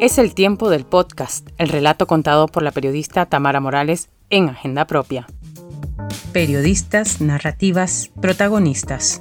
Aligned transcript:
Es 0.00 0.18
el 0.18 0.34
tiempo 0.34 0.70
del 0.70 0.84
podcast, 0.84 1.48
el 1.58 1.68
relato 1.68 2.06
contado 2.06 2.46
por 2.46 2.62
la 2.62 2.70
periodista 2.70 3.26
Tamara 3.26 3.60
Morales 3.60 4.08
en 4.30 4.48
Agenda 4.48 4.86
Propia. 4.86 5.26
Periodistas, 6.32 7.20
narrativas, 7.20 8.10
protagonistas. 8.20 9.20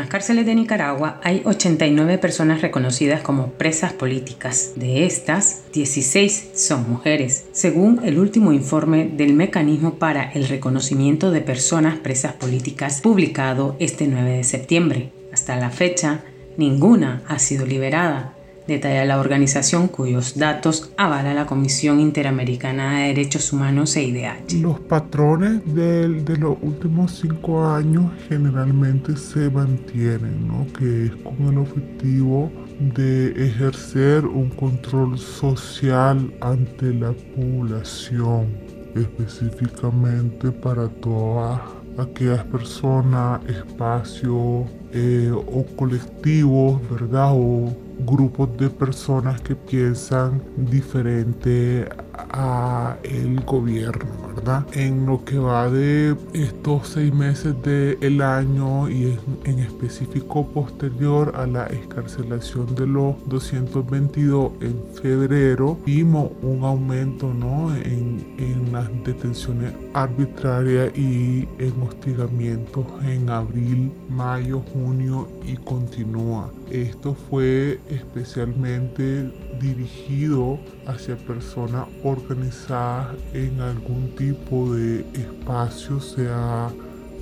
Las 0.00 0.08
cárceles 0.08 0.46
de 0.46 0.54
Nicaragua 0.54 1.20
hay 1.22 1.42
89 1.44 2.16
personas 2.16 2.62
reconocidas 2.62 3.20
como 3.20 3.48
presas 3.48 3.92
políticas. 3.92 4.72
De 4.76 5.04
estas, 5.04 5.64
16 5.74 6.52
son 6.54 6.88
mujeres, 6.88 7.44
según 7.52 8.00
el 8.02 8.18
último 8.18 8.54
informe 8.54 9.04
del 9.04 9.34
Mecanismo 9.34 9.96
para 9.96 10.32
el 10.32 10.48
Reconocimiento 10.48 11.30
de 11.30 11.42
Personas 11.42 11.98
Presas 11.98 12.32
Políticas 12.32 13.02
publicado 13.02 13.76
este 13.78 14.06
9 14.06 14.38
de 14.38 14.44
septiembre. 14.44 15.12
Hasta 15.34 15.56
la 15.56 15.68
fecha, 15.68 16.22
ninguna 16.56 17.22
ha 17.28 17.38
sido 17.38 17.66
liberada 17.66 18.32
detalla 18.70 19.04
la 19.04 19.18
organización 19.18 19.88
cuyos 19.88 20.38
datos 20.38 20.92
avala 20.96 21.34
la 21.34 21.46
Comisión 21.46 22.00
Interamericana 22.00 23.00
de 23.00 23.08
Derechos 23.08 23.52
Humanos 23.52 23.96
EIDH. 23.96 24.52
Los 24.62 24.78
patrones 24.80 25.60
de, 25.74 26.08
los 26.38 26.56
últimos 26.62 27.18
cinco 27.20 27.66
años 27.66 28.10
generalmente 28.28 29.16
se 29.16 29.50
mantienen, 29.50 30.46
¿no? 30.46 30.66
que 30.78 31.06
es 31.06 31.12
con 31.16 31.48
el 31.48 31.58
objetivo 31.58 32.50
de 32.94 33.32
ejercer 33.46 34.24
un 34.24 34.48
control 34.50 35.18
social 35.18 36.32
ante 36.40 36.94
la 36.94 37.12
población, 37.36 38.46
específicamente 38.94 40.50
para 40.52 40.88
todas 40.88 41.60
aquellas 41.98 42.44
personas, 42.44 43.40
espacios 43.48 44.66
eh, 44.92 45.30
o 45.32 45.64
colectivos, 45.76 46.80
¿verdad? 46.90 47.32
O 47.32 47.89
grupos 48.04 48.56
de 48.56 48.70
personas 48.70 49.40
que 49.40 49.54
piensan 49.54 50.42
diferente 50.56 51.88
a 52.30 52.96
el 53.02 53.40
gobierno, 53.40 54.10
¿verdad? 54.34 54.66
En 54.72 55.06
lo 55.06 55.24
que 55.24 55.38
va 55.38 55.70
de 55.70 56.16
estos 56.32 56.88
seis 56.88 57.12
meses 57.12 57.54
del 57.62 58.22
año 58.22 58.88
y 58.88 59.18
en, 59.44 59.58
específico 59.60 60.46
posterior 60.46 61.32
a 61.36 61.46
la 61.46 61.66
escarcelación 61.66 62.74
de 62.74 62.86
los 62.86 63.16
222 63.28 64.52
en 64.60 64.76
febrero, 65.00 65.78
vimos 65.84 66.30
un 66.42 66.64
aumento 66.64 67.32
¿no? 67.32 67.74
en, 67.74 68.34
en 68.38 68.72
las 68.72 68.88
detenciones 69.04 69.72
arbitrarias 69.94 70.96
y 70.96 71.48
en 71.58 71.82
hostigamientos 71.82 72.86
en 73.04 73.28
abril, 73.28 73.92
mayo, 74.08 74.60
junio 74.72 75.28
y 75.44 75.56
continúa. 75.56 76.50
Esto 76.70 77.14
fue 77.14 77.80
especialmente 77.88 79.32
dirigido 79.60 80.58
hacia 80.86 81.16
personas 81.16 81.86
organizadas 82.02 83.16
en 83.32 83.60
algún 83.60 84.14
tipo 84.16 84.74
de 84.74 85.00
espacio, 85.14 86.00
sea 86.00 86.70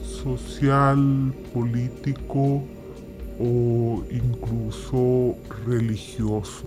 social, 0.02 1.34
político 1.52 2.62
o 3.38 4.02
incluso 4.10 5.36
religioso. 5.66 6.64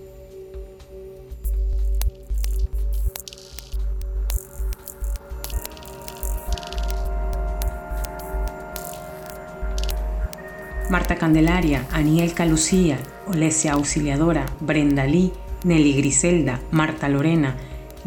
Marta 10.90 11.16
Candelaria, 11.16 11.86
Aniel 11.90 12.34
Calucía, 12.34 12.98
Olesia 13.26 13.72
Auxiliadora, 13.72 14.44
Brenda 14.60 15.06
Lee, 15.06 15.32
Nelly 15.64 15.92
Griselda, 15.94 16.60
Marta 16.70 17.08
Lorena, 17.08 17.56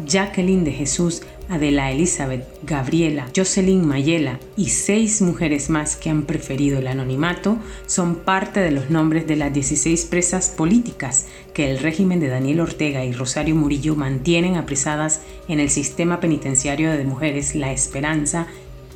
Jacqueline 0.04 0.64
de 0.64 0.72
Jesús, 0.72 1.22
Adela 1.48 1.92
Elizabeth, 1.92 2.44
Gabriela, 2.64 3.28
Jocelyn 3.34 3.86
Mayela 3.86 4.40
y 4.56 4.70
seis 4.70 5.22
mujeres 5.22 5.70
más 5.70 5.96
que 5.96 6.10
han 6.10 6.24
preferido 6.24 6.78
el 6.78 6.88
anonimato 6.88 7.56
son 7.86 8.16
parte 8.16 8.60
de 8.60 8.72
los 8.72 8.90
nombres 8.90 9.26
de 9.26 9.36
las 9.36 9.54
16 9.54 10.06
presas 10.06 10.50
políticas 10.50 11.26
que 11.54 11.70
el 11.70 11.78
régimen 11.78 12.18
de 12.18 12.28
Daniel 12.28 12.60
Ortega 12.60 13.04
y 13.04 13.12
Rosario 13.12 13.54
Murillo 13.54 13.94
mantienen 13.94 14.56
apresadas 14.56 15.22
en 15.48 15.60
el 15.60 15.70
sistema 15.70 16.20
penitenciario 16.20 16.90
de 16.90 17.04
mujeres 17.04 17.54
La 17.54 17.72
Esperanza 17.72 18.48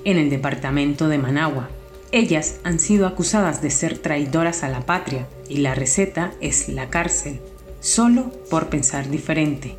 en 0.04 0.18
el 0.18 0.28
departamento 0.28 1.08
de 1.08 1.18
Managua. 1.18 1.70
Ellas 2.12 2.56
han 2.64 2.80
sido 2.80 3.06
acusadas 3.06 3.62
de 3.62 3.70
ser 3.70 3.96
traidoras 3.96 4.64
a 4.64 4.68
la 4.68 4.80
patria 4.80 5.28
y 5.48 5.58
la 5.58 5.76
receta 5.76 6.32
es 6.40 6.68
la 6.68 6.90
cárcel 6.90 7.38
solo 7.80 8.30
por 8.48 8.68
pensar 8.68 9.10
diferente. 9.10 9.76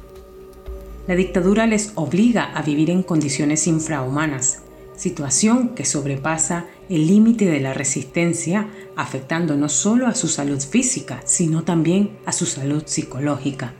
La 1.08 1.16
dictadura 1.16 1.66
les 1.66 1.94
obliga 1.96 2.44
a 2.54 2.62
vivir 2.62 2.90
en 2.90 3.04
condiciones 3.04 3.68
infrahumanas, 3.68 4.60
situación 4.96 5.70
que 5.70 5.84
sobrepasa 5.84 6.66
el 6.90 7.08
límite 7.08 7.46
de 7.46 7.60
la 7.60 7.74
resistencia, 7.74 8.68
afectando 8.96 9.56
no 9.56 9.68
solo 9.68 10.06
a 10.08 10.14
su 10.14 10.28
salud 10.28 10.60
física, 10.60 11.22
sino 11.26 11.64
también 11.64 12.18
a 12.26 12.32
su 12.32 12.46
salud 12.46 12.84
psicológica. 12.86 13.74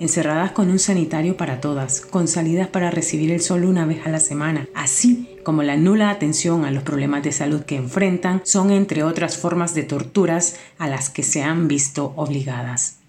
Encerradas 0.00 0.52
con 0.52 0.70
un 0.70 0.78
sanitario 0.78 1.36
para 1.36 1.60
todas, 1.60 2.00
con 2.02 2.28
salidas 2.28 2.68
para 2.68 2.90
recibir 2.90 3.30
el 3.30 3.40
sol 3.40 3.64
una 3.64 3.86
vez 3.86 4.04
a 4.06 4.10
la 4.10 4.20
semana, 4.20 4.68
así 4.74 5.38
como 5.44 5.62
la 5.62 5.76
nula 5.76 6.10
atención 6.10 6.64
a 6.64 6.70
los 6.70 6.82
problemas 6.82 7.22
de 7.22 7.32
salud 7.32 7.62
que 7.62 7.76
enfrentan, 7.76 8.42
son 8.44 8.70
entre 8.70 9.02
otras 9.02 9.38
formas 9.38 9.74
de 9.74 9.84
torturas 9.84 10.56
a 10.78 10.88
las 10.88 11.10
que 11.10 11.22
se 11.22 11.42
han 11.42 11.68
visto 11.68 12.12
obligadas. 12.16 13.03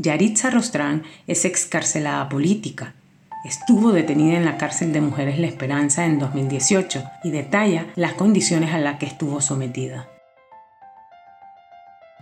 Yaritza 0.00 0.50
Rostrán 0.50 1.02
es 1.26 1.44
excarcelada 1.44 2.28
política. 2.28 2.94
Estuvo 3.44 3.90
detenida 3.90 4.36
en 4.36 4.44
la 4.44 4.56
cárcel 4.56 4.92
de 4.92 5.00
Mujeres 5.00 5.40
La 5.40 5.48
Esperanza 5.48 6.06
en 6.06 6.20
2018 6.20 7.02
y 7.24 7.32
detalla 7.32 7.88
las 7.96 8.12
condiciones 8.12 8.72
a 8.72 8.78
las 8.78 9.00
que 9.00 9.06
estuvo 9.06 9.40
sometida. 9.40 10.08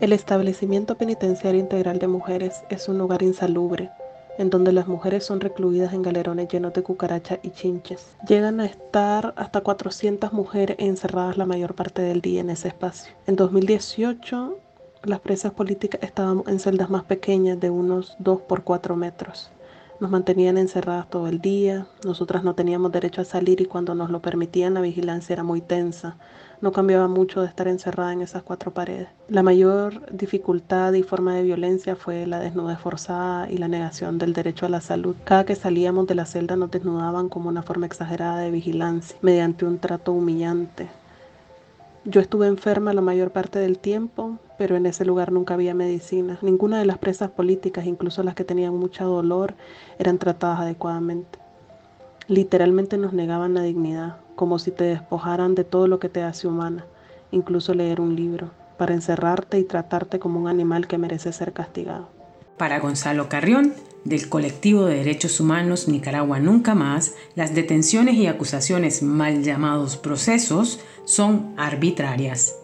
El 0.01 0.15
establecimiento 0.15 0.97
penitenciario 0.97 1.61
integral 1.61 1.99
de 1.99 2.09
mujeres 2.09 2.63
es 2.71 2.89
un 2.89 2.97
lugar 2.97 3.23
insalubre, 3.23 3.91
en 4.39 4.49
donde 4.49 4.73
las 4.73 4.89
mujeres 4.89 5.27
son 5.27 5.41
recluidas 5.41 5.93
en 5.93 6.01
galerones 6.01 6.49
llenos 6.49 6.73
de 6.73 6.83
cucarachas 6.83 7.41
y 7.43 7.51
chinches. 7.51 8.17
Llegan 8.27 8.61
a 8.61 8.65
estar 8.65 9.35
hasta 9.37 9.61
400 9.61 10.33
mujeres 10.33 10.77
encerradas 10.81 11.37
la 11.37 11.45
mayor 11.45 11.75
parte 11.75 12.01
del 12.01 12.23
día 12.23 12.41
en 12.41 12.49
ese 12.49 12.69
espacio. 12.69 13.13
En 13.27 13.37
2018 13.37 14.61
las 15.07 15.21
presas 15.21 15.53
políticas 15.53 16.03
estábamos 16.03 16.49
en 16.49 16.59
celdas 16.59 16.91
más 16.91 17.05
pequeñas 17.05 17.61
de 17.61 17.71
unos 17.71 18.17
2 18.19 18.41
por 18.43 18.65
4 18.65 18.97
metros. 18.97 19.53
Nos 20.01 20.11
mantenían 20.11 20.59
encerradas 20.59 21.09
todo 21.09 21.29
el 21.29 21.41
día, 21.41 21.87
nosotras 22.05 22.43
no 22.43 22.55
teníamos 22.55 22.93
derecho 22.93 23.21
a 23.23 23.25
salir 23.25 23.61
y 23.61 23.67
cuando 23.67 23.95
nos 23.95 24.11
lo 24.11 24.21
permitían 24.21 24.75
la 24.75 24.81
vigilancia 24.81 25.33
era 25.33 25.45
muy 25.45 25.61
tensa. 25.61 26.17
No 26.61 26.73
cambiaba 26.73 27.07
mucho 27.07 27.41
de 27.41 27.47
estar 27.47 27.69
encerrada 27.69 28.13
en 28.13 28.21
esas 28.21 28.43
cuatro 28.43 28.73
paredes. 28.73 29.09
La 29.29 29.43
mayor 29.43 30.13
dificultad 30.13 30.93
y 30.95 31.03
forma 31.03 31.35
de 31.35 31.45
violencia 31.45 31.95
fue 31.95 32.27
la 32.27 32.41
desnudez 32.41 32.79
forzada 32.79 33.49
y 33.49 33.59
la 33.59 33.69
negación 33.69 34.19
del 34.19 34.33
derecho 34.33 34.67
a 34.67 34.71
la 34.71 34.81
salud. 34.81 35.15
Cada 35.25 35.45
que 35.45 35.55
salíamos 35.55 36.07
de 36.09 36.17
la 36.17 36.27
celda 36.27 36.57
nos 36.57 36.71
desnudaban 36.71 37.29
como 37.29 37.49
una 37.49 37.63
forma 37.63 37.87
exagerada 37.87 38.39
de 38.39 38.51
vigilancia, 38.51 39.17
mediante 39.23 39.65
un 39.65 39.79
trato 39.79 40.13
humillante. 40.13 40.89
Yo 42.09 42.21
estuve 42.21 42.47
enferma 42.47 42.93
la 42.93 43.01
mayor 43.01 43.33
parte 43.33 43.59
del 43.59 43.81
tiempo, 43.81 44.39
pero 44.59 44.77
en 44.77 44.87
ese 44.87 45.05
lugar 45.05 45.33
nunca 45.33 45.55
había 45.55 45.75
medicina. 45.75 46.39
Ninguna 46.41 46.79
de 46.79 46.87
las 46.87 46.99
presas 46.99 47.31
políticas, 47.31 47.85
incluso 47.85 48.23
las 48.23 48.37
que 48.37 48.45
tenían 48.45 48.77
mucho 48.77 49.05
dolor, 49.05 49.55
eran 49.99 50.19
tratadas 50.19 50.61
adecuadamente. 50.61 51.41
Literalmente 52.29 52.97
nos 52.97 53.13
negaban 53.13 53.55
la 53.55 53.63
dignidad, 53.63 54.19
como 54.37 54.61
si 54.61 54.71
te 54.71 54.85
despojaran 54.85 55.57
de 55.57 55.65
todo 55.65 55.89
lo 55.89 55.99
que 55.99 56.09
te 56.09 56.23
hace 56.23 56.47
humana, 56.47 56.87
incluso 57.33 57.75
leer 57.75 58.01
un 58.01 58.15
libro, 58.15 58.51
para 58.79 58.95
encerrarte 58.95 59.59
y 59.59 59.65
tratarte 59.65 60.21
como 60.21 60.39
un 60.39 60.47
animal 60.47 60.87
que 60.87 60.99
merece 60.99 61.33
ser 61.33 61.53
castigado. 61.53 62.09
Para 62.57 62.79
Gonzalo 62.79 63.29
Carrión, 63.29 63.75
del 64.07 64.29
colectivo 64.29 64.87
de 64.87 64.97
derechos 64.97 65.41
humanos 65.41 65.89
Nicaragua 65.89 66.39
Nunca 66.39 66.75
Más, 66.75 67.15
las 67.35 67.55
detenciones 67.55 68.15
y 68.15 68.27
acusaciones 68.27 69.03
mal 69.03 69.43
llamados 69.43 69.97
procesos 69.97 70.81
son 71.05 71.55
arbitrarias 71.57 72.55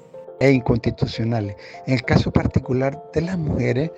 e 0.42 0.50
inconstitucionales. 0.50 1.56
En 1.86 1.94
el 1.94 2.02
caso 2.02 2.32
particular 2.32 3.00
de 3.14 3.20
las 3.20 3.38
mujeres, 3.38 3.92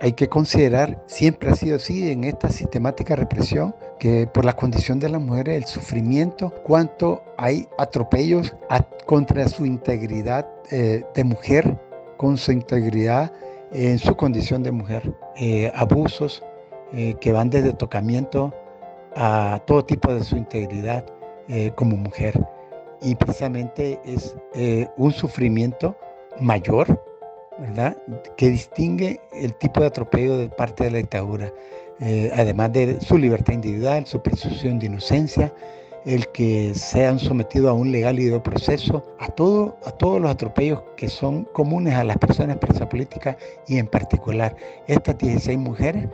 hay 0.00 0.12
que 0.12 0.28
considerar, 0.28 1.02
siempre 1.06 1.50
ha 1.50 1.56
sido 1.56 1.76
así 1.76 2.10
en 2.10 2.22
esta 2.22 2.48
sistemática 2.48 3.16
represión, 3.16 3.74
que 3.98 4.28
por 4.32 4.44
la 4.44 4.52
condición 4.52 5.00
de 5.00 5.08
las 5.08 5.20
mujeres, 5.20 5.56
el 5.56 5.64
sufrimiento, 5.64 6.54
cuánto 6.64 7.24
hay 7.36 7.68
atropellos 7.76 8.54
contra 9.04 9.48
su 9.48 9.66
integridad 9.66 10.46
eh, 10.70 11.04
de 11.14 11.24
mujer, 11.24 11.76
con 12.16 12.36
su 12.36 12.52
integridad 12.52 13.32
en 13.72 13.98
su 13.98 14.16
condición 14.16 14.62
de 14.62 14.72
mujer, 14.72 15.12
eh, 15.36 15.72
abusos, 15.74 16.42
eh, 16.92 17.14
que 17.20 17.32
van 17.32 17.50
desde 17.50 17.72
tocamiento 17.72 18.52
a 19.16 19.60
todo 19.66 19.84
tipo 19.84 20.12
de 20.12 20.22
su 20.24 20.36
integridad 20.36 21.04
eh, 21.48 21.72
como 21.74 21.96
mujer. 21.96 22.40
Y 23.02 23.14
precisamente 23.14 23.98
es 24.04 24.36
eh, 24.54 24.86
un 24.96 25.12
sufrimiento 25.12 25.96
mayor, 26.38 27.02
¿verdad? 27.58 27.96
Que 28.36 28.50
distingue 28.50 29.20
el 29.32 29.54
tipo 29.54 29.80
de 29.80 29.86
atropello 29.86 30.38
de 30.38 30.48
parte 30.48 30.84
de 30.84 30.90
la 30.92 30.98
dictadura, 30.98 31.52
eh, 32.00 32.30
además 32.34 32.72
de 32.72 33.00
su 33.00 33.18
libertad 33.18 33.54
individual, 33.54 34.06
su 34.06 34.22
presunción 34.22 34.78
de 34.78 34.86
inocencia, 34.86 35.52
el 36.06 36.28
que 36.28 36.72
sean 36.74 37.18
sometidos 37.18 37.70
a 37.70 37.74
un 37.74 37.90
legal 37.90 38.18
y 38.18 38.26
de 38.26 38.40
proceso, 38.40 39.02
a, 39.18 39.28
todo, 39.28 39.76
a 39.84 39.90
todos 39.90 40.20
los 40.20 40.30
atropellos 40.30 40.82
que 40.96 41.08
son 41.08 41.44
comunes 41.52 41.94
a 41.94 42.04
las 42.04 42.16
personas 42.16 42.58
presas 42.58 42.86
políticas 42.86 43.36
y 43.66 43.78
en 43.78 43.86
particular 43.86 44.56
estas 44.86 45.18
16 45.18 45.58
mujeres 45.58 46.08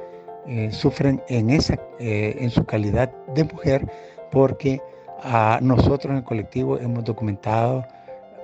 eh, 0.49 0.71
sufren 0.71 1.23
en, 1.29 1.51
esa, 1.51 1.75
eh, 1.99 2.37
en 2.41 2.51
su 2.51 2.65
calidad 2.65 3.11
de 3.35 3.45
mujer 3.45 3.91
porque 4.31 4.81
a 5.23 5.59
nosotros 5.61 6.13
en 6.13 6.19
el 6.19 6.25
colectivo 6.25 6.79
hemos 6.79 7.05
documentado 7.05 7.85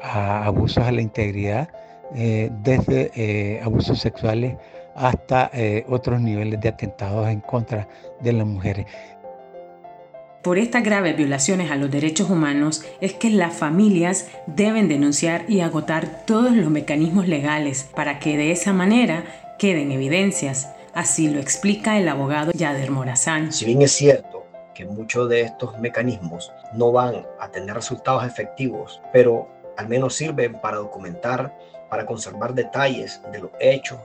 abusos 0.02 0.84
a 0.84 0.90
la 0.90 1.00
integridad, 1.00 1.68
eh, 2.14 2.50
desde 2.62 3.60
abusos 3.62 4.00
sexuales 4.00 4.56
hasta 4.96 5.50
otros 5.88 6.20
niveles 6.20 6.60
de 6.60 6.68
atentados 6.68 7.28
en 7.28 7.40
contra 7.40 7.86
de 8.20 8.32
las 8.32 8.46
mujeres. 8.46 8.86
Por 10.42 10.58
estas 10.58 10.82
graves 10.82 11.16
violaciones 11.16 11.70
a 11.70 11.76
los 11.76 11.88
derechos 11.88 12.28
humanos 12.28 12.84
es 13.00 13.12
que 13.12 13.30
las 13.30 13.54
familias 13.54 14.28
deben 14.48 14.88
denunciar 14.88 15.44
y 15.48 15.60
agotar 15.60 16.26
todos 16.26 16.52
los 16.52 16.68
mecanismos 16.68 17.28
legales 17.28 17.88
para 17.94 18.18
que 18.18 18.36
de 18.36 18.50
esa 18.50 18.72
manera 18.72 19.24
queden 19.56 19.92
evidencias. 19.92 20.68
Así 20.94 21.28
lo 21.28 21.40
explica 21.40 21.98
el 21.98 22.06
abogado 22.06 22.52
Yader 22.52 22.90
Morazán. 22.90 23.50
Si 23.50 23.64
bien 23.64 23.80
es 23.80 23.92
cierto 23.92 24.46
que 24.74 24.84
muchos 24.84 25.26
de 25.30 25.40
estos 25.40 25.78
mecanismos 25.78 26.52
no 26.74 26.92
van 26.92 27.26
a 27.40 27.48
tener 27.48 27.74
resultados 27.74 28.24
efectivos, 28.26 29.00
pero 29.10 29.48
al 29.78 29.88
menos 29.88 30.14
sirven 30.14 30.60
para 30.60 30.76
documentar, 30.76 31.56
para 31.88 32.04
conservar 32.04 32.52
detalles 32.52 33.22
de 33.32 33.38
los 33.38 33.50
hechos, 33.58 33.98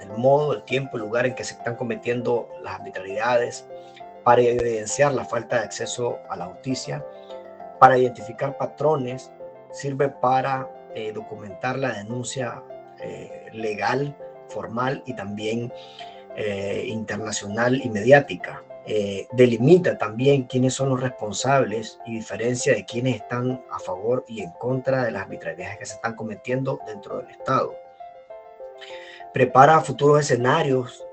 del 0.00 0.10
modo, 0.18 0.52
el 0.52 0.64
tiempo, 0.64 0.98
el 0.98 1.04
lugar 1.04 1.24
en 1.24 1.34
que 1.34 1.44
se 1.44 1.54
están 1.54 1.76
cometiendo 1.76 2.50
las 2.62 2.74
arbitrariedades, 2.74 3.66
para 4.22 4.42
evidenciar 4.42 5.14
la 5.14 5.24
falta 5.24 5.56
de 5.56 5.62
acceso 5.62 6.18
a 6.28 6.36
la 6.36 6.44
justicia, 6.44 7.02
para 7.80 7.96
identificar 7.96 8.58
patrones, 8.58 9.32
sirve 9.72 10.10
para 10.10 10.68
eh, 10.94 11.10
documentar 11.12 11.78
la 11.78 11.92
denuncia 11.92 12.62
eh, 13.00 13.46
legal, 13.52 14.14
formal 14.48 15.02
y 15.06 15.14
también 15.14 15.72
eh, 16.40 16.84
internacional 16.86 17.80
y 17.84 17.88
mediática. 17.90 18.62
delimita 19.32 19.98
también 19.98 20.44
quiénes 20.44 20.72
son 20.72 20.88
los 20.88 21.00
responsables 21.00 21.98
y 22.06 22.14
diferencia 22.14 22.72
de 22.74 22.86
quienes 22.86 23.16
están 23.16 23.62
a 23.70 23.78
favor 23.78 24.24
y 24.26 24.40
en 24.40 24.50
contra 24.52 25.04
de 25.04 25.10
las 25.10 25.22
arbitrariedades 25.24 25.78
que 25.78 25.84
se 25.84 25.94
están 25.96 26.14
cometiendo 26.16 26.80
dentro 26.86 27.18
del 27.18 27.28
Estado. 27.28 27.74
Prepara 29.34 29.78
futuros 29.82 30.20
escenarios 30.20 31.04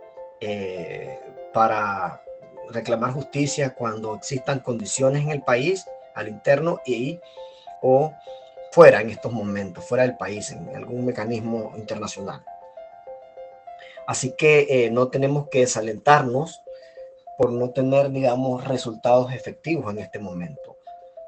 para 1.53 2.21
reclamar 2.69 3.11
justicia 3.11 3.73
cuando 3.73 4.15
existan 4.15 4.59
condiciones 4.59 5.23
en 5.23 5.31
el 5.31 5.41
país, 5.41 5.85
al 6.13 6.27
interno 6.29 6.79
y 6.85 7.19
o 7.81 8.13
fuera 8.71 9.01
en 9.01 9.09
estos 9.09 9.31
momentos, 9.31 9.85
fuera 9.85 10.03
del 10.03 10.17
país, 10.17 10.51
en 10.51 10.75
algún 10.75 11.05
mecanismo 11.05 11.73
internacional. 11.77 12.43
Así 14.07 14.33
que 14.37 14.67
eh, 14.69 14.91
no 14.91 15.07
tenemos 15.07 15.47
que 15.49 15.59
desalentarnos 15.59 16.61
por 17.37 17.51
no 17.51 17.71
tener, 17.71 18.11
digamos, 18.11 18.65
resultados 18.67 19.33
efectivos 19.33 19.91
en 19.93 19.99
este 19.99 20.19
momento. 20.19 20.75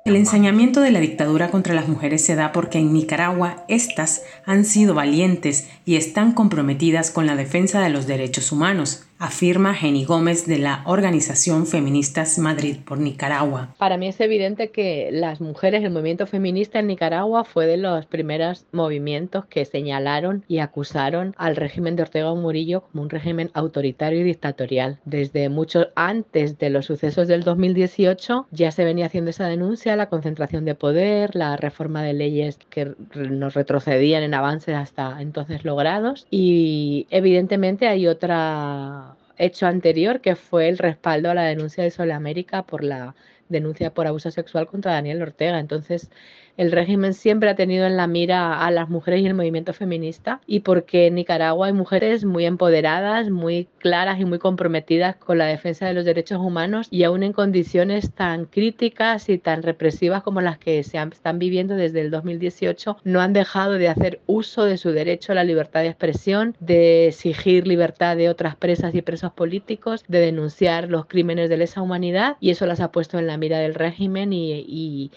El 0.07 0.15
ensañamiento 0.15 0.79
de 0.79 0.91
la 0.91 1.01
dictadura 1.01 1.51
contra 1.51 1.74
las 1.74 1.89
mujeres 1.89 2.24
se 2.24 2.35
da 2.35 2.53
porque 2.53 2.79
en 2.79 2.94
Nicaragua 2.94 3.65
estas 3.68 4.24
han 4.45 4.63
sido 4.63 4.94
valientes 4.94 5.68
y 5.83 5.97
están 5.97 6.31
comprometidas 6.31 7.12
con 7.12 7.27
la 7.27 7.35
defensa 7.35 7.81
de 7.81 7.89
los 7.89 8.07
derechos 8.07 8.53
humanos 8.53 9.03
afirma 9.19 9.73
Jenny 9.73 10.05
Gómez 10.05 10.45
de 10.45 10.59
la 10.59 10.83
organización 10.85 11.65
Feministas 11.65 12.37
Madrid 12.37 12.77
por 12.85 12.99
Nicaragua. 12.99 13.73
Para 13.77 13.97
mí 13.97 14.07
es 14.07 14.19
evidente 14.19 14.69
que 14.69 15.09
las 15.11 15.41
mujeres, 15.41 15.83
el 15.83 15.91
movimiento 15.91 16.27
feminista 16.27 16.79
en 16.79 16.87
Nicaragua 16.87 17.43
fue 17.43 17.65
de 17.65 17.77
los 17.77 18.05
primeros 18.05 18.65
movimientos 18.71 19.45
que 19.45 19.65
señalaron 19.65 20.43
y 20.47 20.59
acusaron 20.59 21.33
al 21.37 21.55
régimen 21.55 21.95
de 21.95 22.03
Ortega 22.03 22.33
Murillo 22.35 22.81
como 22.81 23.03
un 23.03 23.09
régimen 23.09 23.49
autoritario 23.53 24.19
y 24.19 24.23
dictatorial. 24.23 24.99
Desde 25.05 25.49
mucho 25.49 25.87
antes 25.95 26.57
de 26.57 26.69
los 26.69 26.85
sucesos 26.85 27.27
del 27.27 27.43
2018 27.43 28.47
ya 28.51 28.71
se 28.71 28.85
venía 28.85 29.07
haciendo 29.07 29.31
esa 29.31 29.47
denuncia, 29.47 29.95
la 29.95 30.09
concentración 30.09 30.65
de 30.65 30.75
poder, 30.75 31.35
la 31.35 31.57
reforma 31.57 32.03
de 32.03 32.13
leyes 32.13 32.59
que 32.69 32.93
nos 33.15 33.53
retrocedían 33.53 34.23
en 34.23 34.33
avances 34.33 34.75
hasta 34.75 35.21
entonces 35.21 35.65
logrados 35.65 36.27
y 36.29 37.07
evidentemente 37.09 37.87
hay 37.87 38.07
otra 38.07 39.06
hecho 39.38 39.68
anterior, 39.68 40.22
que 40.22 40.36
fue 40.36 40.69
el 40.69 40.78
respaldo 40.78 41.30
a 41.31 41.34
la 41.34 41.44
denuncia 41.44 41.84
de 41.84 41.92
Sol 41.92 42.12
América 42.12 42.63
por 42.66 42.84
la 42.84 43.16
denuncia 43.50 43.94
por 43.94 44.07
abuso 44.07 44.31
sexual 44.31 44.68
contra 44.68 44.94
Daniel 44.94 45.22
Ortega. 45.22 45.60
Entonces, 45.60 46.10
el 46.57 46.71
régimen 46.71 47.13
siempre 47.13 47.50
ha 47.50 47.56
tenido 47.56 47.86
en 47.86 47.98
la 47.98 48.07
mira 48.07 48.65
a 48.65 48.71
las 48.71 48.89
mujeres 48.89 49.21
y 49.21 49.27
el 49.27 49.33
movimiento 49.33 49.74
feminista 49.74 50.42
y 50.45 50.62
porque 50.62 51.07
en 51.07 51.15
Nicaragua 51.15 51.68
hay 51.68 51.74
mujeres 51.74 52.25
muy 52.25 52.45
empoderadas, 52.45 53.30
muy 53.30 53.68
claras 53.80 54.19
y 54.19 54.25
muy 54.25 54.39
comprometidas 54.39 55.15
con 55.15 55.38
la 55.38 55.45
defensa 55.45 55.86
de 55.86 55.94
los 55.94 56.06
derechos 56.06 56.39
humanos 56.39 56.88
y 56.92 57.04
aún 57.04 57.24
en 57.24 57.33
condiciones 57.33 58.12
tan 58.12 58.45
críticas 58.45 59.30
y 59.30 59.38
tan 59.38 59.63
represivas 59.63 60.24
como 60.24 60.42
las 60.42 60.57
que 60.57 60.83
se 60.83 60.98
están 60.98 61.39
viviendo 61.39 61.75
desde 61.75 62.01
el 62.01 62.12
2018, 62.12 62.98
no 63.03 63.21
han 63.21 63.33
dejado 63.33 63.74
de 63.74 63.88
hacer 63.88 64.19
uso 64.25 64.65
de 64.65 64.77
su 64.77 64.92
derecho 64.92 65.31
a 65.31 65.36
la 65.36 65.44
libertad 65.44 65.81
de 65.81 65.88
expresión, 65.88 66.56
de 66.60 67.07
exigir 67.07 67.68
libertad 67.68 68.18
de 68.18 68.30
otras 68.30 68.56
presas 68.56 68.95
y 68.95 69.01
presos 69.01 69.31
políticos, 69.31 70.03
de 70.07 70.19
denunciar 70.19 70.89
los 70.89 71.06
crímenes 71.06 71.50
de 71.50 71.57
lesa 71.57 71.81
humanidad 71.81 72.38
y 72.39 72.50
eso 72.50 72.65
las 72.65 72.80
ha 72.80 72.92
puesto 72.92 73.19
en 73.19 73.27
la 73.27 73.38
mira 73.38 73.60
del 73.60 73.75
régimen 73.75 74.33
y, 74.33 75.12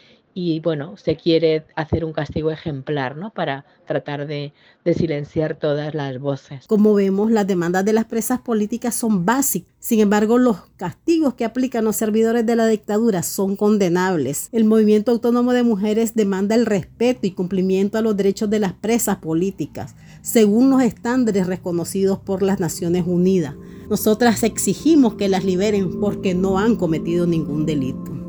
bueno, 0.63 0.97
se 0.97 1.17
quiere 1.17 1.65
hacer 1.75 2.05
un 2.05 2.13
castigo 2.13 2.51
ejemplar, 2.51 3.17
¿no? 3.17 3.31
Para 3.31 3.65
tratar 3.87 4.27
de, 4.27 4.53
de, 4.85 4.95
silenciar 4.95 5.57
todas 5.57 5.95
las 5.95 6.19
voces. 6.21 6.67
Como 6.67 6.95
vemos, 6.95 7.31
las 7.31 7.47
demandas 7.47 7.85
de 7.85 7.93
las 7.93 8.05
presas 8.05 8.41
políticas 8.41 8.95
son 8.95 9.27
básicas. 9.27 9.71
Sin 9.81 10.01
embargo, 10.01 10.39
los 10.39 10.59
castigos 10.77 11.35
que 11.35 11.45
aplican 11.45 11.85
los 11.85 11.97
servidores 11.97 12.47
de 12.47 12.57
la 12.57 12.67
dictadura 12.67 13.23
son 13.23 13.57
condenables. 13.57 14.49
El 14.53 14.65
movimiento 14.65 15.11
autónomo 15.11 15.53
de 15.53 15.63
mujeres 15.63 16.15
demanda 16.15 16.55
el 16.55 16.67
respeto 16.67 17.27
y 17.27 17.33
cumplimiento 17.33 17.99
a 17.99 18.03
los 18.03 18.17
derechos 18.17 18.49
de 18.51 18.61
las 18.61 18.73
presas 18.73 19.17
políticas, 19.17 19.95
según 20.23 20.71
los 20.71 20.83
estándares 20.83 21.47
reconocidos 21.47 22.19
por 22.19 22.43
las 22.43 22.61
Naciones 22.61 23.05
Unidas. 23.07 23.55
Nosotras 23.89 24.45
exigimos 24.45 25.15
que 25.15 25.29
las 25.29 25.45
liberen 25.45 25.99
porque 25.99 26.35
no 26.35 26.59
han 26.59 26.77
cometido 26.77 27.27
ningún 27.27 27.67
delito. 27.67 28.20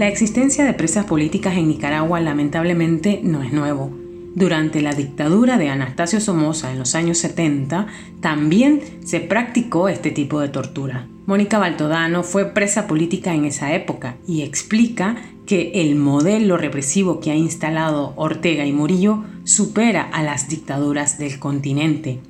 La 0.00 0.08
existencia 0.08 0.64
de 0.64 0.72
presas 0.72 1.04
políticas 1.04 1.58
en 1.58 1.68
Nicaragua 1.68 2.22
lamentablemente 2.22 3.20
no 3.22 3.42
es 3.42 3.52
nuevo. 3.52 3.90
Durante 4.34 4.80
la 4.80 4.94
dictadura 4.94 5.58
de 5.58 5.68
Anastasio 5.68 6.22
Somoza 6.22 6.72
en 6.72 6.78
los 6.78 6.94
años 6.94 7.18
70, 7.18 7.86
también 8.22 8.80
se 9.04 9.20
practicó 9.20 9.90
este 9.90 10.10
tipo 10.10 10.40
de 10.40 10.48
tortura. 10.48 11.06
Mónica 11.26 11.58
Baltodano 11.58 12.22
fue 12.22 12.46
presa 12.46 12.86
política 12.86 13.34
en 13.34 13.44
esa 13.44 13.74
época 13.74 14.16
y 14.26 14.40
explica 14.40 15.16
que 15.44 15.72
el 15.74 15.96
modelo 15.96 16.56
represivo 16.56 17.20
que 17.20 17.32
ha 17.32 17.36
instalado 17.36 18.14
Ortega 18.16 18.64
y 18.64 18.72
Murillo 18.72 19.24
supera 19.44 20.00
a 20.00 20.22
las 20.22 20.48
dictaduras 20.48 21.18
del 21.18 21.38
continente. 21.38 22.20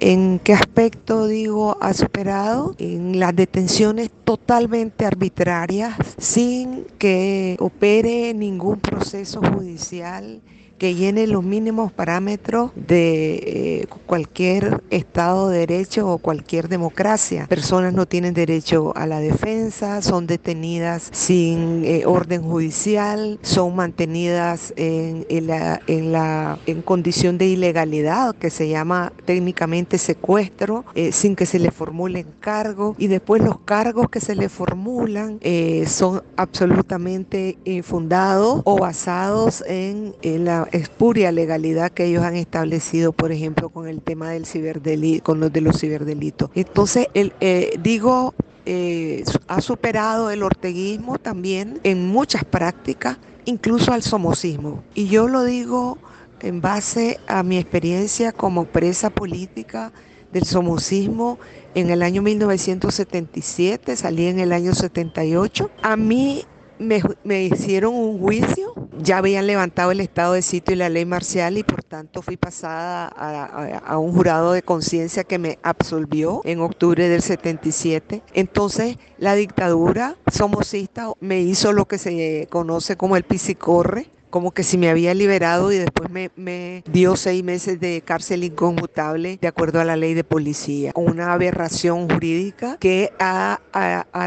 ¿En 0.00 0.38
qué 0.38 0.52
aspecto 0.52 1.26
digo 1.26 1.76
ha 1.80 1.92
superado? 1.92 2.76
En 2.78 3.18
las 3.18 3.34
detenciones 3.34 4.10
totalmente 4.22 5.04
arbitrarias, 5.04 5.96
sin 6.18 6.84
que 6.98 7.56
opere 7.58 8.32
ningún 8.32 8.78
proceso 8.78 9.40
judicial 9.40 10.40
que 10.78 10.94
llene 10.94 11.26
los 11.26 11.42
mínimos 11.42 11.92
parámetros 11.92 12.70
de 12.74 13.34
eh, 13.34 13.86
cualquier 14.06 14.82
Estado 14.90 15.48
de 15.48 15.58
Derecho 15.58 16.08
o 16.08 16.18
cualquier 16.18 16.68
democracia. 16.68 17.46
Personas 17.48 17.92
no 17.92 18.06
tienen 18.06 18.32
derecho 18.32 18.92
a 18.96 19.06
la 19.06 19.18
defensa, 19.18 20.00
son 20.02 20.26
detenidas 20.26 21.08
sin 21.12 21.84
eh, 21.84 22.06
orden 22.06 22.42
judicial, 22.42 23.38
son 23.42 23.74
mantenidas 23.74 24.72
en, 24.76 25.26
la, 25.46 25.80
en, 25.88 26.12
la, 26.12 26.58
en 26.66 26.82
condición 26.82 27.38
de 27.38 27.46
ilegalidad, 27.46 28.36
que 28.36 28.50
se 28.50 28.68
llama 28.68 29.12
técnicamente 29.24 29.98
secuestro, 29.98 30.84
eh, 30.94 31.10
sin 31.12 31.34
que 31.34 31.46
se 31.46 31.58
le 31.58 31.72
formulen 31.72 32.26
cargos 32.38 32.94
y 32.98 33.08
después 33.08 33.42
los 33.42 33.58
cargos 33.60 34.08
que 34.08 34.20
se 34.20 34.36
le 34.36 34.48
formulan 34.48 35.40
son 35.86 36.22
absolutamente 36.36 37.58
infundados 37.64 38.62
o 38.64 38.78
basados 38.78 39.64
en 39.66 40.14
la 40.22 40.67
espuria 40.72 41.32
legalidad 41.32 41.90
que 41.90 42.04
ellos 42.04 42.24
han 42.24 42.36
establecido, 42.36 43.12
por 43.12 43.32
ejemplo, 43.32 43.70
con 43.70 43.88
el 43.88 44.00
tema 44.02 44.30
del 44.30 44.46
ciberdelito, 44.46 45.24
con 45.24 45.40
los 45.40 45.52
de 45.52 45.60
los 45.60 45.78
ciberdelitos. 45.80 46.50
Entonces, 46.54 47.08
el, 47.14 47.32
eh, 47.40 47.78
digo 47.82 48.34
eh, 48.70 49.24
ha 49.46 49.62
superado 49.62 50.30
el 50.30 50.42
orteguismo 50.42 51.18
también 51.18 51.80
en 51.84 52.06
muchas 52.06 52.44
prácticas, 52.44 53.16
incluso 53.46 53.92
al 53.92 54.02
somocismo. 54.02 54.84
Y 54.94 55.08
yo 55.08 55.26
lo 55.26 55.44
digo 55.44 55.96
en 56.40 56.60
base 56.60 57.18
a 57.26 57.42
mi 57.42 57.56
experiencia 57.56 58.32
como 58.32 58.66
presa 58.66 59.08
política 59.08 59.90
del 60.32 60.44
somocismo 60.44 61.38
en 61.74 61.90
el 61.90 62.02
año 62.02 62.22
1977, 62.22 63.96
salí 63.96 64.26
en 64.26 64.38
el 64.38 64.52
año 64.52 64.74
78. 64.74 65.70
A 65.82 65.96
mí 65.96 66.44
me, 66.78 67.42
hicieron 67.44 67.94
un 67.94 68.18
juicio, 68.18 68.74
ya 68.98 69.18
habían 69.18 69.46
levantado 69.46 69.90
el 69.90 70.00
estado 70.00 70.34
de 70.34 70.42
sitio 70.42 70.74
y 70.74 70.78
la 70.78 70.88
ley 70.88 71.04
marcial 71.04 71.58
y 71.58 71.62
por 71.62 71.82
tanto 71.82 72.22
fui 72.22 72.36
pasada 72.36 73.06
a, 73.08 73.98
un 73.98 74.12
jurado 74.12 74.52
de 74.52 74.62
conciencia 74.62 75.24
que 75.24 75.38
me 75.38 75.58
absolvió 75.62 76.42
en 76.44 76.60
octubre 76.60 77.08
del 77.08 77.22
77. 77.22 78.22
Entonces 78.34 78.98
la 79.18 79.34
dictadura 79.34 80.16
somocista 80.32 81.12
me 81.20 81.40
hizo 81.40 81.72
lo 81.72 81.86
que 81.86 81.98
se 81.98 82.46
conoce 82.50 82.96
como 82.96 83.16
el 83.16 83.24
pisicorre, 83.24 84.10
como 84.30 84.50
que 84.50 84.62
si 84.62 84.76
me 84.76 84.90
había 84.90 85.14
liberado 85.14 85.72
y 85.72 85.78
después 85.78 86.10
me, 86.10 86.82
dio 86.90 87.16
seis 87.16 87.42
meses 87.42 87.80
de 87.80 88.02
cárcel 88.02 88.44
inconmutable 88.44 89.38
de 89.40 89.48
acuerdo 89.48 89.80
a 89.80 89.84
la 89.84 89.96
ley 89.96 90.14
de 90.14 90.24
policía. 90.24 90.92
Una 90.94 91.32
aberración 91.32 92.08
jurídica 92.10 92.76
que 92.78 93.12
ha, 93.18 93.60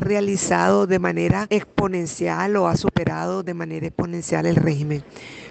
realizado 0.02 0.88
de 0.88 1.00
manera 1.00 1.46
exponencial 1.50 2.56
o 2.56 2.68
ha 2.68 2.76
superado 2.76 3.44
de 3.44 3.54
manera 3.54 3.88
exponencial 3.88 4.46
el 4.46 4.56
régimen. 4.56 5.04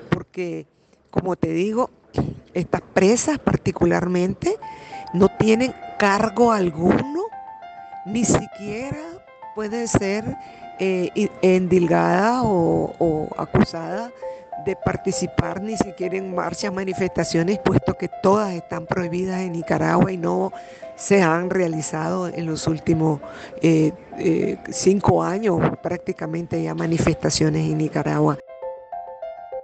Porque, 0.09 0.67
como 1.11 1.37
te 1.37 1.53
digo, 1.53 1.91
estas 2.53 2.81
presas 2.81 3.39
particularmente 3.39 4.57
no 5.15 5.29
tienen 5.29 5.73
cargo 5.99 6.53
alguno, 6.53 7.25
ni 8.07 8.25
siquiera 8.25 8.99
puede 9.55 9.87
ser 9.87 10.37
eh, 10.81 11.29
endilgada 11.43 12.43
o, 12.43 12.95
o 12.99 13.29
acusada 13.37 14.11
de 14.65 14.77
participar 14.77 15.63
ni 15.63 15.77
siquiera 15.77 16.17
en 16.17 16.35
marchas, 16.35 16.73
manifestaciones, 16.73 17.59
puesto 17.59 17.95
que 17.95 18.09
todas 18.23 18.53
están 18.53 18.87
prohibidas 18.87 19.41
en 19.41 19.53
Nicaragua 19.53 20.13
y 20.13 20.17
no 20.17 20.53
se 20.97 21.23
han 21.23 21.51
realizado 21.51 22.29
en 22.29 22.47
los 22.47 22.67
últimos 22.67 23.21
eh, 23.63 23.93
eh, 24.19 24.59
cinco 24.69 25.23
años 25.23 25.59
prácticamente 25.83 26.63
ya 26.63 26.75
manifestaciones 26.75 27.71
en 27.71 27.79
Nicaragua. 27.79 28.39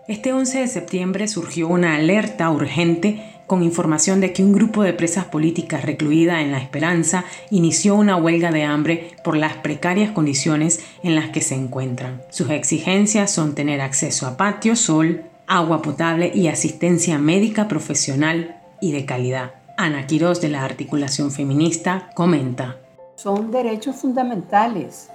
Este 0.09 0.33
11 0.33 0.61
de 0.61 0.69
septiembre 0.69 1.29
surgió 1.29 1.69
una 1.69 1.97
alerta 1.97 2.51
urgente 2.51 3.36
con 3.47 3.63
información 3.63 4.21
de 4.21 4.33
que 4.33 4.43
un 4.43 4.53
grupo 4.53 4.83
de 4.83 4.93
presas 4.93 5.27
políticas 5.27 5.85
recluida 5.85 6.41
en 6.41 6.53
La 6.53 6.59
Esperanza 6.59 7.25
inició 7.51 7.95
una 7.95 8.17
huelga 8.17 8.51
de 8.51 8.65
hambre 8.65 9.13
por 9.23 9.37
las 9.37 9.55
precarias 9.55 10.11
condiciones 10.11 10.85
en 11.03 11.15
las 11.15 11.31
que 11.31 11.41
se 11.41 11.55
encuentran. 11.55 12.23
Sus 12.31 12.51
exigencias 12.51 13.31
son 13.31 13.55
tener 13.55 13.81
acceso 13.81 14.27
a 14.27 14.37
patio, 14.37 14.77
sol, 14.77 15.25
agua 15.47 15.83
potable 15.83 16.33
y 16.35 16.49
asistencia 16.49 17.19
médica 17.19 17.69
profesional 17.69 18.61
y 18.81 18.93
de 18.93 19.05
calidad. 19.05 19.55
Ana 19.79 20.07
Quirós 20.07 20.41
de 20.41 20.49
la 20.49 20.65
Articulación 20.65 21.31
Feminista 21.31 22.11
comenta. 22.15 22.77
Son 23.15 23.51
derechos 23.51 23.97
fundamentales 23.97 25.11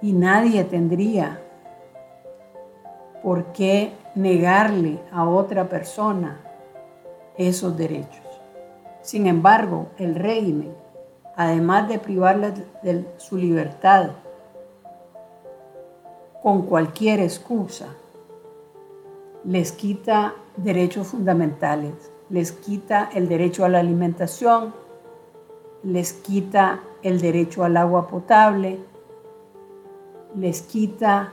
y 0.00 0.12
nadie 0.12 0.64
tendría 0.64 1.40
por 3.22 3.52
qué 3.52 3.92
negarle 4.14 4.98
a 5.12 5.28
otra 5.28 5.68
persona 5.68 6.40
esos 7.36 7.76
derechos. 7.76 8.22
Sin 9.02 9.26
embargo, 9.26 9.88
el 9.98 10.14
régimen, 10.14 10.74
además 11.36 11.88
de 11.88 11.98
privarles 11.98 12.54
de 12.82 13.04
su 13.18 13.36
libertad 13.36 14.10
con 16.42 16.62
cualquier 16.62 17.20
excusa, 17.20 17.88
les 19.44 19.72
quita 19.72 20.34
derechos 20.56 21.08
fundamentales, 21.08 22.12
les 22.28 22.52
quita 22.52 23.10
el 23.12 23.28
derecho 23.28 23.64
a 23.64 23.68
la 23.68 23.80
alimentación, 23.80 24.72
les 25.82 26.12
quita 26.12 26.80
el 27.02 27.20
derecho 27.20 27.64
al 27.64 27.76
agua 27.76 28.06
potable, 28.06 28.78
les 30.36 30.62
quita 30.62 31.32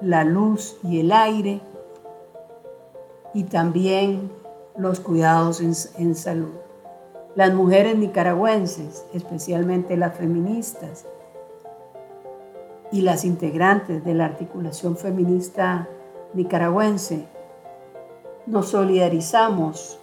la 0.00 0.24
luz 0.24 0.78
y 0.82 1.00
el 1.00 1.12
aire 1.12 1.60
y 3.34 3.44
también 3.44 4.30
los 4.76 5.00
cuidados 5.00 5.60
en, 5.60 6.14
salud. 6.14 6.54
Las 7.34 7.52
mujeres 7.54 7.96
nicaragüenses, 7.96 9.06
especialmente 9.12 9.96
las 9.96 10.16
feministas 10.16 11.06
y 12.90 13.02
las 13.02 13.24
integrantes 13.24 14.04
de 14.04 14.14
la 14.14 14.26
articulación 14.26 14.96
feminista 14.96 15.88
nicaragüense, 16.34 17.26
nos 18.46 18.70
solidarizamos 18.70 19.98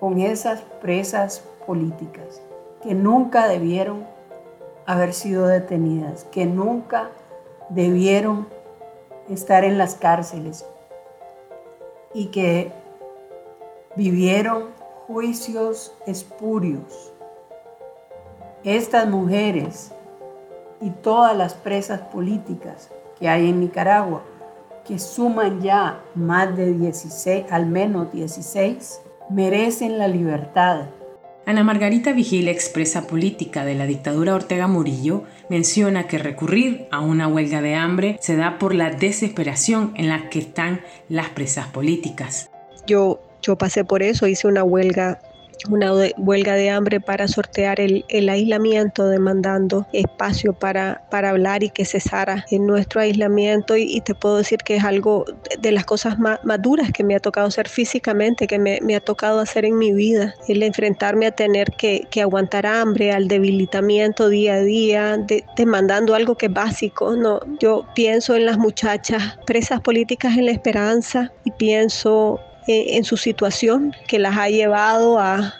con 0.00 0.20
esas 0.20 0.60
presas 0.80 1.42
políticas 1.66 2.40
que 2.82 2.94
nunca 2.94 3.48
debieron 3.48 4.06
haber 4.86 5.12
sido 5.12 5.46
detenidas, 5.46 6.24
que 6.24 6.46
nunca 6.46 7.10
debieron 7.68 8.46
estar 9.28 9.64
en 9.64 9.76
las 9.76 9.94
cárceles 9.96 10.64
y 12.14 12.26
que 12.26 12.72
vivieron 13.98 14.66
juicios 15.08 15.92
espurios. 16.06 17.12
Estas 18.62 19.08
mujeres 19.08 19.90
y 20.80 20.90
todas 20.90 21.36
las 21.36 21.54
presas 21.54 22.02
políticas 22.02 22.90
que 23.18 23.28
hay 23.28 23.48
en 23.48 23.58
Nicaragua, 23.58 24.22
que 24.86 25.00
suman 25.00 25.60
ya 25.60 26.00
más 26.14 26.56
de 26.56 26.74
16, 26.74 27.46
al 27.50 27.66
menos 27.66 28.12
16, 28.12 29.00
merecen 29.30 29.98
la 29.98 30.06
libertad. 30.06 30.82
Ana 31.44 31.64
Margarita 31.64 32.12
Vigil, 32.12 32.46
expresa 32.46 33.08
política 33.08 33.64
de 33.64 33.74
la 33.74 33.86
dictadura 33.86 34.36
Ortega 34.36 34.68
Murillo, 34.68 35.24
menciona 35.50 36.06
que 36.06 36.18
recurrir 36.18 36.86
a 36.92 37.00
una 37.00 37.26
huelga 37.26 37.62
de 37.62 37.74
hambre 37.74 38.16
se 38.20 38.36
da 38.36 38.58
por 38.58 38.76
la 38.76 38.90
desesperación 38.90 39.92
en 39.96 40.08
la 40.08 40.30
que 40.30 40.38
están 40.38 40.82
las 41.08 41.30
presas 41.30 41.66
políticas. 41.66 42.48
Yo 42.86 43.20
yo 43.42 43.56
pasé 43.56 43.84
por 43.84 44.02
eso, 44.02 44.26
hice 44.26 44.46
una 44.46 44.64
huelga 44.64 45.18
una 45.68 45.92
huelga 46.16 46.54
de 46.54 46.70
hambre 46.70 47.00
para 47.00 47.26
sortear 47.28 47.80
el, 47.80 48.04
aislamiento, 48.28 49.08
demandando 49.08 49.86
espacio 49.92 50.52
para, 50.52 51.02
para 51.10 51.30
hablar 51.30 51.62
y 51.62 51.70
que 51.70 51.84
cesara 51.84 52.44
en 52.50 52.66
nuestro 52.66 53.00
aislamiento. 53.00 53.76
Y, 53.76 54.00
te 54.00 54.14
puedo 54.14 54.38
decir 54.38 54.58
que 54.58 54.76
es 54.76 54.84
algo 54.84 55.24
de 55.58 55.72
las 55.72 55.84
cosas 55.84 56.18
más, 56.18 56.38
duras 56.60 56.92
que 56.92 57.04
me 57.04 57.14
ha 57.14 57.20
tocado 57.20 57.48
hacer 57.48 57.68
físicamente, 57.68 58.46
que 58.46 58.58
me, 58.58 58.94
ha 58.94 59.00
tocado 59.00 59.40
hacer 59.40 59.64
en 59.64 59.76
mi 59.78 59.92
vida, 59.92 60.34
el 60.46 60.62
enfrentarme 60.62 61.26
a 61.26 61.32
tener 61.32 61.72
que, 61.72 62.06
aguantar 62.20 62.66
hambre, 62.66 63.12
al 63.12 63.28
debilitamiento 63.28 64.28
día 64.28 64.54
a 64.54 64.60
día, 64.60 65.26
demandando 65.56 66.14
algo 66.14 66.36
que 66.36 66.46
es 66.46 66.52
básico. 66.52 67.14
No, 67.16 67.40
yo 67.60 67.86
pienso 67.94 68.36
en 68.36 68.46
las 68.46 68.58
muchachas 68.58 69.38
presas 69.46 69.80
políticas 69.80 70.36
en 70.36 70.46
la 70.46 70.52
esperanza 70.52 71.32
y 71.44 71.52
pienso 71.52 72.40
eh, 72.68 72.98
en 72.98 73.04
su 73.04 73.16
situación 73.16 73.94
que 74.06 74.18
las 74.18 74.36
ha 74.36 74.50
llevado 74.50 75.18
a, 75.18 75.54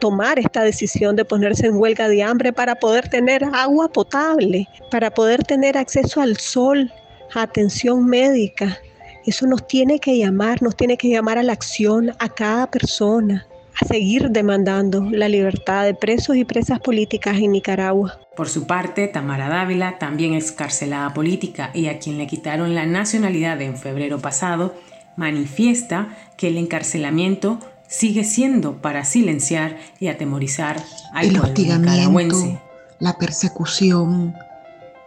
tomar 0.00 0.38
esta 0.38 0.62
decisión 0.62 1.14
de 1.14 1.24
ponerse 1.24 1.66
en 1.66 1.76
huelga 1.76 2.08
de 2.08 2.24
hambre 2.24 2.52
para 2.52 2.74
poder 2.74 3.08
tener 3.08 3.44
agua 3.54 3.88
potable, 3.88 4.68
para 4.90 5.12
poder 5.12 5.44
tener 5.44 5.78
acceso 5.78 6.20
al 6.20 6.36
sol, 6.36 6.92
a 7.34 7.42
atención 7.42 8.04
médica. 8.04 8.76
Eso 9.24 9.46
nos 9.46 9.66
tiene 9.68 10.00
que 10.00 10.18
llamar, 10.18 10.60
nos 10.60 10.76
tiene 10.76 10.96
que 10.98 11.08
llamar 11.08 11.38
a 11.38 11.44
la 11.44 11.52
acción 11.52 12.10
a 12.18 12.28
cada 12.28 12.66
persona, 12.66 13.46
a 13.80 13.86
seguir 13.86 14.28
demandando 14.30 15.08
la 15.08 15.28
libertad 15.28 15.84
de 15.84 15.94
presos 15.94 16.36
y 16.36 16.44
presas 16.44 16.80
políticas 16.80 17.38
en 17.38 17.52
Nicaragua. 17.52 18.18
Por 18.36 18.48
su 18.48 18.66
parte, 18.66 19.06
Tamara 19.06 19.48
Dávila, 19.48 19.98
también 19.98 20.34
excarcelada 20.34 21.14
política 21.14 21.70
y 21.72 21.86
a 21.86 22.00
quien 22.00 22.18
le 22.18 22.26
quitaron 22.26 22.74
la 22.74 22.84
nacionalidad 22.84 23.62
en 23.62 23.76
febrero 23.78 24.18
pasado, 24.18 24.74
manifiesta 25.16 26.08
que 26.36 26.48
el 26.48 26.56
encarcelamiento 26.56 27.58
sigue 27.88 28.24
siendo 28.24 28.80
para 28.80 29.04
silenciar 29.04 29.78
y 30.00 30.08
atemorizar 30.08 30.82
al 31.12 31.26
el 31.26 31.38
hostigamiento, 31.38 32.60
la 32.98 33.16
persecución, 33.18 34.34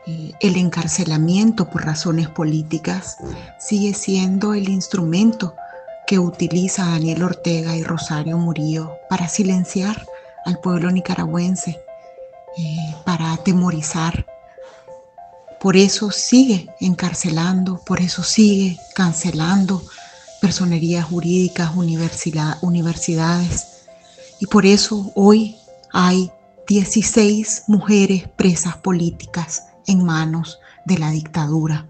eh, 0.05 0.31
el 0.39 0.55
encarcelamiento 0.55 1.69
por 1.69 1.85
razones 1.85 2.29
políticas 2.29 3.17
sigue 3.59 3.93
siendo 3.93 4.53
el 4.53 4.69
instrumento 4.69 5.55
que 6.05 6.19
utiliza 6.19 6.85
Daniel 6.85 7.23
Ortega 7.23 7.75
y 7.75 7.83
Rosario 7.83 8.37
Murillo 8.37 8.93
para 9.09 9.27
silenciar 9.27 10.05
al 10.45 10.59
pueblo 10.59 10.89
nicaragüense, 10.91 11.81
eh, 12.57 12.95
para 13.05 13.33
atemorizar. 13.33 14.25
Por 15.59 15.75
eso 15.75 16.11
sigue 16.11 16.69
encarcelando, 16.79 17.81
por 17.83 17.99
eso 17.99 18.23
sigue 18.23 18.79
cancelando 18.95 19.83
personerías 20.41 21.05
jurídicas, 21.05 21.71
universidades. 22.61 23.67
Y 24.39 24.47
por 24.47 24.65
eso 24.65 25.11
hoy 25.15 25.57
hay 25.91 26.31
16 26.67 27.63
mujeres 27.67 28.27
presas 28.35 28.77
políticas 28.77 29.63
en 29.87 30.03
manos 30.03 30.59
de 30.85 30.97
la 30.97 31.11
dictadura. 31.11 31.87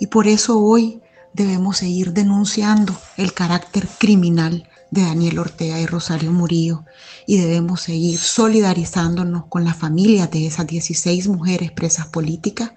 Y 0.00 0.08
por 0.08 0.26
eso 0.26 0.58
hoy 0.58 1.00
debemos 1.32 1.78
seguir 1.78 2.12
denunciando 2.12 2.94
el 3.16 3.32
carácter 3.32 3.86
criminal 3.98 4.68
de 4.90 5.02
Daniel 5.02 5.38
Ortega 5.38 5.80
y 5.80 5.86
Rosario 5.86 6.32
Murillo 6.32 6.84
y 7.26 7.38
debemos 7.38 7.82
seguir 7.82 8.18
solidarizándonos 8.18 9.46
con 9.46 9.64
las 9.64 9.76
familias 9.76 10.30
de 10.30 10.46
esas 10.46 10.66
16 10.66 11.28
mujeres 11.28 11.72
presas 11.72 12.06
políticas 12.06 12.72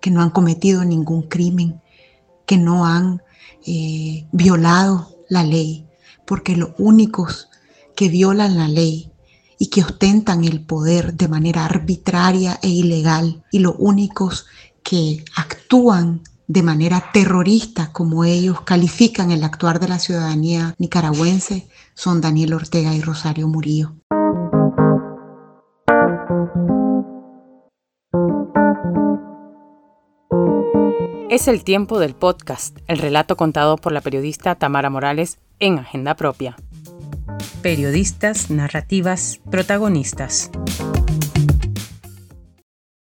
que 0.00 0.10
no 0.10 0.22
han 0.22 0.30
cometido 0.30 0.84
ningún 0.84 1.22
crimen, 1.22 1.80
que 2.46 2.56
no 2.56 2.86
han 2.86 3.22
eh, 3.70 4.26
violado 4.32 5.10
la 5.28 5.44
ley, 5.44 5.86
porque 6.26 6.56
los 6.56 6.70
únicos 6.78 7.48
que 7.94 8.08
violan 8.08 8.56
la 8.56 8.66
ley 8.66 9.12
y 9.58 9.66
que 9.66 9.82
ostentan 9.82 10.44
el 10.44 10.64
poder 10.64 11.12
de 11.14 11.28
manera 11.28 11.66
arbitraria 11.66 12.58
e 12.62 12.68
ilegal 12.70 13.44
y 13.52 13.58
los 13.58 13.74
únicos 13.76 14.46
que 14.82 15.22
actúan 15.36 16.22
de 16.46 16.62
manera 16.62 17.10
terrorista, 17.12 17.92
como 17.92 18.24
ellos 18.24 18.62
califican 18.62 19.32
el 19.32 19.44
actuar 19.44 19.80
de 19.80 19.88
la 19.88 19.98
ciudadanía 19.98 20.74
nicaragüense, 20.78 21.68
son 21.94 22.22
Daniel 22.22 22.54
Ortega 22.54 22.94
y 22.94 23.02
Rosario 23.02 23.48
Murillo. 23.48 23.96
Es 31.30 31.46
el 31.46 31.62
tiempo 31.62 31.98
del 31.98 32.14
podcast, 32.14 32.78
el 32.86 32.96
relato 32.96 33.36
contado 33.36 33.76
por 33.76 33.92
la 33.92 34.00
periodista 34.00 34.54
Tamara 34.54 34.88
Morales 34.88 35.36
en 35.58 35.78
Agenda 35.78 36.14
Propia. 36.14 36.56
Periodistas, 37.60 38.50
narrativas, 38.50 39.38
protagonistas. 39.50 40.50